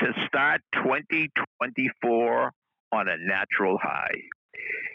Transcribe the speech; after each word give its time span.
to 0.00 0.12
start 0.26 0.60
2024 0.74 2.52
on 2.92 3.08
a 3.08 3.16
natural 3.18 3.78
high. 3.82 4.14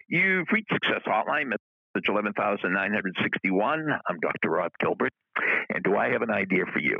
You've 0.07 0.47
reached 0.51 0.71
Success 0.73 1.01
Hotline, 1.05 1.47
message 1.47 2.09
11961. 2.09 3.87
I'm 4.07 4.19
Dr. 4.19 4.49
Rob 4.49 4.71
Gilbert, 4.79 5.13
and 5.69 5.83
do 5.83 5.95
I 5.95 6.09
have 6.09 6.21
an 6.21 6.31
idea 6.31 6.65
for 6.71 6.79
you? 6.79 6.97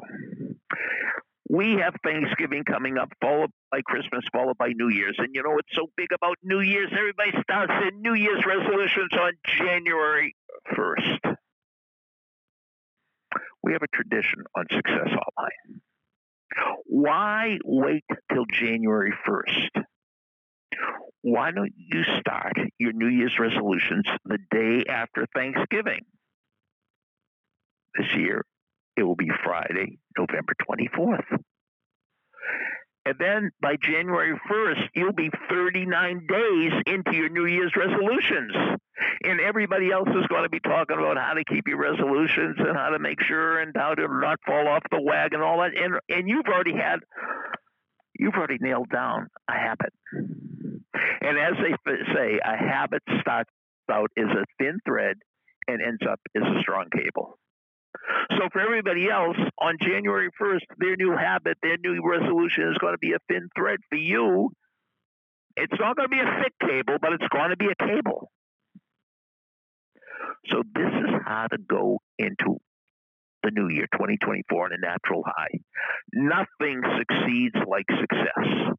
We 1.49 1.79
have 1.81 1.95
Thanksgiving 2.03 2.63
coming 2.63 2.97
up, 2.99 3.09
followed 3.21 3.49
by 3.71 3.81
Christmas, 3.81 4.23
followed 4.31 4.57
by 4.59 4.69
New 4.75 4.89
Year's. 4.89 5.15
And 5.17 5.29
you 5.33 5.41
know 5.41 5.51
what's 5.51 5.73
so 5.73 5.87
big 5.97 6.09
about 6.13 6.35
New 6.43 6.59
Year's? 6.59 6.91
Everybody 6.91 7.31
starts 7.41 7.71
their 7.71 7.91
New 7.91 8.13
Year's 8.13 8.45
resolutions 8.45 9.09
on 9.13 9.31
January 9.57 10.35
1st. 10.77 11.35
We 13.63 13.73
have 13.73 13.81
a 13.81 13.87
tradition 13.95 14.43
on 14.55 14.65
Success 14.71 15.07
Hotline. 15.07 15.81
Why 16.85 17.57
wait 17.63 18.05
till 18.31 18.45
January 18.51 19.13
1st? 19.27 19.83
Why 21.21 21.51
don't 21.51 21.73
you 21.75 22.03
start 22.19 22.53
your 22.77 22.93
New 22.93 23.07
Year's 23.07 23.37
resolutions 23.39 24.05
the 24.25 24.37
day 24.51 24.85
after 24.89 25.25
Thanksgiving? 25.35 26.01
This 27.97 28.15
year, 28.15 28.43
it 28.95 29.03
will 29.03 29.15
be 29.15 29.29
Friday, 29.43 29.99
November 30.17 30.53
24th. 30.69 31.39
And 33.05 33.15
then 33.19 33.51
by 33.61 33.75
January 33.81 34.39
1st, 34.49 34.89
you'll 34.93 35.13
be 35.13 35.31
39 35.49 36.27
days 36.27 36.71
into 36.85 37.15
your 37.15 37.29
New 37.29 37.45
Year's 37.45 37.75
resolutions. 37.75 38.51
And 39.29 39.39
everybody 39.39 39.91
else 39.91 40.09
is 40.09 40.25
going 40.25 40.41
to 40.41 40.49
be 40.49 40.59
talking 40.59 40.97
about 40.97 41.15
how 41.17 41.33
to 41.33 41.43
keep 41.43 41.67
your 41.67 41.77
resolutions 41.77 42.55
and 42.57 42.75
how 42.75 42.89
to 42.89 42.97
make 42.97 43.21
sure 43.21 43.59
and 43.59 43.71
how 43.75 43.93
to 43.93 44.07
not 44.07 44.39
fall 44.43 44.67
off 44.67 44.81
the 44.89 44.99
wagon 44.99 45.41
and 45.41 45.43
all 45.43 45.59
that. 45.59 45.77
And, 45.77 45.99
and 46.09 46.27
you've 46.27 46.47
already 46.47 46.73
had, 46.73 47.01
you've 48.17 48.33
already 48.33 48.57
nailed 48.59 48.89
down 48.89 49.27
a 49.47 49.53
habit. 49.53 49.93
And 50.11 51.37
as 51.37 51.53
they 51.61 51.93
say, 52.11 52.39
a 52.43 52.57
habit 52.57 53.03
starts 53.21 53.51
out 53.91 54.09
as 54.17 54.25
a 54.25 54.45
thin 54.57 54.79
thread 54.83 55.17
and 55.67 55.79
ends 55.79 56.01
up 56.09 56.19
as 56.35 56.41
a 56.41 56.59
strong 56.61 56.85
cable. 56.91 57.37
So 58.31 58.49
for 58.51 58.61
everybody 58.61 59.11
else, 59.11 59.37
on 59.61 59.77
January 59.79 60.29
1st, 60.41 60.65
their 60.79 60.95
new 60.95 61.15
habit, 61.15 61.57
their 61.61 61.77
new 61.77 62.01
resolution 62.03 62.71
is 62.71 62.79
going 62.79 62.95
to 62.95 62.99
be 62.99 63.13
a 63.13 63.19
thin 63.27 63.47
thread. 63.55 63.77
For 63.89 63.97
you, 63.97 64.49
it's 65.55 65.79
not 65.79 65.97
going 65.97 66.09
to 66.09 66.15
be 66.15 66.19
a 66.19 66.41
thick 66.41 66.53
cable, 66.67 66.97
but 66.99 67.13
it's 67.13 67.27
going 67.31 67.51
to 67.51 67.57
be 67.57 67.67
a 67.67 67.75
cable. 67.75 68.31
So 70.49 70.63
this 70.73 70.91
is 70.91 71.21
how 71.25 71.47
to 71.47 71.57
go 71.57 71.99
into 72.17 72.57
the 73.43 73.51
new 73.51 73.69
year 73.69 73.87
2024 73.93 74.65
on 74.65 74.71
a 74.73 74.77
natural 74.77 75.23
high. 75.25 75.59
Nothing 76.13 76.81
succeeds 76.97 77.55
like 77.67 77.85
success. 77.99 78.75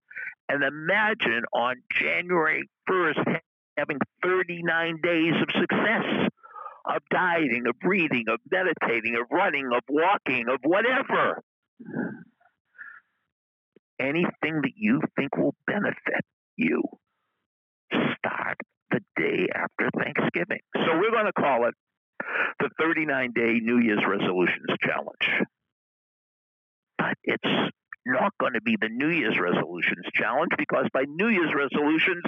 And 0.49 0.65
imagine 0.65 1.45
on 1.53 1.77
January 1.93 2.69
1st 2.89 3.41
having 3.77 3.99
39 4.23 5.01
days 5.03 5.35
of 5.41 5.49
success 5.59 6.29
of 6.85 7.03
dieting, 7.11 7.65
of 7.69 7.79
breathing, 7.79 8.25
of 8.29 8.41
meditating, 8.51 9.17
of 9.17 9.27
running, 9.31 9.67
of 9.75 9.83
walking, 9.89 10.45
of 10.49 10.59
whatever. 10.65 11.43
Anything 14.01 14.63
that 14.63 14.73
you 14.77 15.01
think 15.17 15.37
will 15.37 15.55
benefit 15.67 16.25
you, 16.57 16.83
start 17.93 18.57
the 18.91 19.01
day 19.17 19.47
after 19.55 19.91
Thanksgiving. 19.97 20.61
So 20.75 20.99
we're 20.99 21.11
going 21.11 21.27
to 21.27 21.33
call 21.33 21.69
it 21.69 21.75
the 22.61 22.71
39 22.79 23.33
day 23.35 23.61
New 23.61 23.79
Year's 23.79 24.05
resolutions 24.07 24.67
challenge. 24.83 25.47
But 26.99 27.15
it's 27.25 27.73
not 28.07 28.33
going 28.39 28.55
to 28.55 28.61
be 28.61 28.77
the 28.81 28.89
New 28.89 29.09
Year's 29.09 29.39
resolutions 29.39 30.07
challenge 30.15 30.53
because 30.59 30.87
by 30.93 31.05
New 31.09 31.29
Year's 31.29 31.53
resolutions, 31.55 32.23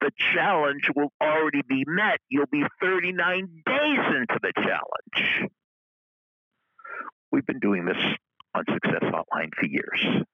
the 0.00 0.10
challenge 0.34 0.88
will 0.94 1.12
already 1.22 1.62
be 1.68 1.84
met. 1.86 2.18
You'll 2.28 2.46
be 2.50 2.64
39 2.80 3.62
days 3.66 3.98
into 4.16 4.38
the 4.42 4.52
challenge. 4.56 5.50
We've 7.32 7.46
been 7.46 7.60
doing 7.60 7.84
this 7.84 8.02
on 8.54 8.64
Success 8.72 9.02
Hotline 9.02 9.50
for 9.58 9.66
years. 9.66 10.24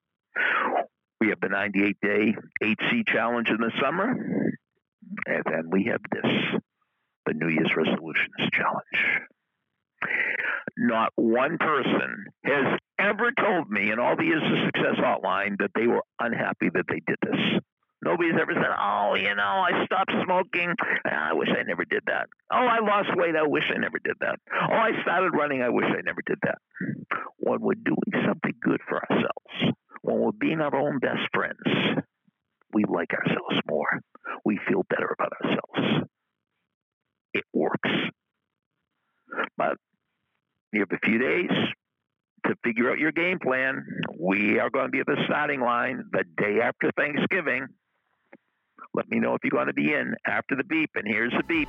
We 1.21 1.29
have 1.29 1.41
the 1.41 1.49
98 1.49 1.97
day 2.03 2.35
8C 2.63 3.07
challenge 3.07 3.51
in 3.51 3.59
the 3.59 3.73
summer, 3.81 4.07
and 5.27 5.43
then 5.45 5.71
we 5.71 5.85
have 5.85 6.01
this, 6.13 6.33
the 7.27 7.35
New 7.35 7.49
Year's 7.49 7.75
resolutions 7.77 8.51
challenge. 8.53 9.21
Not 10.83 11.13
one 11.15 11.59
person 11.59 12.25
has 12.43 12.79
ever 12.99 13.31
told 13.37 13.69
me 13.69 13.93
in 13.93 13.99
all 13.99 14.17
the 14.17 14.25
years 14.25 14.43
of 14.43 14.65
Success 14.65 14.97
Hotline 14.97 15.59
that 15.59 15.73
they 15.75 15.87
were 15.87 16.01
unhappy 16.19 16.71
that 16.73 16.87
they 16.89 17.03
did 17.07 17.19
this. 17.21 17.61
Nobody's 18.03 18.41
ever 18.41 18.55
said, 18.55 18.73
"Oh, 18.81 19.15
you 19.15 19.35
know, 19.35 19.43
I 19.61 19.85
stopped 19.85 20.11
smoking. 20.25 20.75
Ah, 21.05 21.29
I 21.29 21.33
wish 21.35 21.51
I 21.51 21.65
never 21.65 21.85
did 21.85 22.01
that. 22.07 22.29
Oh, 22.51 22.65
I 22.65 22.79
lost 22.81 23.15
weight. 23.15 23.37
I 23.37 23.47
wish 23.47 23.65
I 23.71 23.77
never 23.77 23.99
did 24.03 24.17
that. 24.21 24.41
Oh, 24.51 24.73
I 24.73 24.93
started 25.03 25.37
running. 25.37 25.61
I 25.61 25.69
wish 25.69 25.85
I 25.85 26.01
never 26.01 26.23
did 26.25 26.39
that." 26.45 26.59
When 27.37 27.61
we're 27.61 27.75
doing 27.75 28.25
something 28.27 28.55
good 28.63 28.81
for 28.89 29.05
ourselves, 29.05 29.77
when 30.01 30.19
we're 30.19 30.33
being 30.33 30.63
our 30.63 30.75
own 30.75 30.99
best 30.99 31.29
friends, 31.35 31.61
we 32.73 32.85
like 32.89 33.13
ourselves 33.13 33.61
more. 33.69 34.01
We 34.47 34.59
feel 34.67 34.87
better 34.89 35.13
about 35.13 35.33
ourselves. 35.45 36.09
It 37.35 37.45
works. 37.53 37.91
But 39.59 39.77
you 40.73 40.81
have 40.81 40.91
a 40.93 41.07
few 41.07 41.19
days 41.19 41.51
to 42.47 42.55
figure 42.65 42.91
out 42.91 42.99
your 42.99 43.13
game 43.13 43.39
plan. 43.39 43.85
We 44.19 44.59
are 44.59 44.71
going 44.71 44.87
to 44.87 44.91
be 44.91 45.01
at 45.01 45.07
the 45.07 45.17
starting 45.27 45.61
line 45.61 46.05
the 46.13 46.25
day 46.37 46.61
after 46.63 46.91
Thanksgiving. 46.97 47.67
Let 48.95 49.09
me 49.09 49.19
know 49.21 49.35
if 49.35 49.41
you're 49.45 49.51
going 49.51 49.69
to 49.69 49.73
be 49.73 49.93
in 49.93 50.15
after 50.27 50.57
the 50.57 50.65
beep, 50.65 50.91
and 50.95 51.07
here's 51.07 51.33
the 51.33 51.45
beep. 51.45 51.69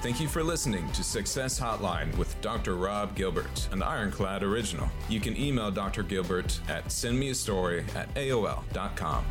Thank 0.00 0.20
you 0.20 0.28
for 0.28 0.44
listening 0.44 0.90
to 0.92 1.02
Success 1.02 1.58
Hotline 1.58 2.16
with 2.16 2.40
Dr. 2.40 2.76
Rob 2.76 3.16
Gilbert, 3.16 3.68
an 3.72 3.82
Ironclad 3.82 4.42
original. 4.42 4.88
You 5.08 5.18
can 5.20 5.36
email 5.36 5.70
Dr. 5.70 6.04
Gilbert 6.04 6.60
at 6.68 6.84
sendmeastory 6.86 7.82
at 7.96 8.14
AOL.com. 8.14 9.24